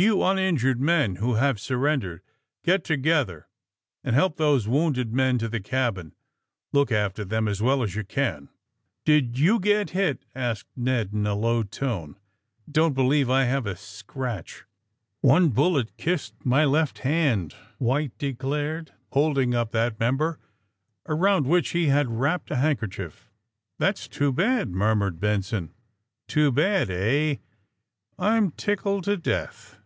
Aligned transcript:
^'You 0.00 0.24
uninjured 0.24 0.80
men, 0.80 1.16
who 1.16 1.34
have 1.34 1.60
surrendered, 1.60 2.22
get 2.64 2.84
to 2.84 2.96
gether 2.96 3.48
and 4.02 4.14
help 4.16 4.38
these 4.38 4.66
wounded 4.66 5.12
men 5.12 5.36
to 5.36 5.46
the 5.46 5.60
cabine 5.60 6.12
Look 6.72 6.90
after 6.90 7.22
them 7.22 7.46
as 7.46 7.60
well 7.60 7.82
as 7.82 7.94
you 7.94 8.02
can." 8.02 8.48
Did 9.04 9.38
you 9.38 9.60
get 9.60 9.90
hit?" 9.90 10.24
asked 10.34 10.68
Ned, 10.74 11.10
in 11.12 11.26
a 11.26 11.34
low 11.34 11.64
tone. 11.64 12.14
^' 12.70 12.72
Don't 12.72 12.94
believe 12.94 13.28
I 13.28 13.44
have 13.44 13.66
a 13.66 13.76
scratch." 13.76 14.64
*^One 15.22 15.52
bullet 15.52 15.94
kissed 15.98 16.32
my 16.46 16.64
left 16.64 17.00
hand," 17.00 17.54
White 17.76 18.16
de 18.16 18.32
clared, 18.32 18.92
holding 19.12 19.54
up 19.54 19.70
that 19.72 20.00
member, 20.00 20.38
around 21.06 21.44
which 21.44 21.72
he 21.72 21.88
had 21.88 22.08
wrapped 22.08 22.50
a 22.50 22.56
handkerchief. 22.56 23.28
'^That's 23.78 24.08
too 24.08 24.32
bad," 24.32 24.70
murmured 24.70 25.20
Benson. 25.20 25.74
*'Too 26.26 26.50
bad, 26.50 26.88
eh? 26.88 27.34
I'm 28.18 28.52
ticlded 28.52 29.02
to 29.02 29.16
death! 29.18 29.76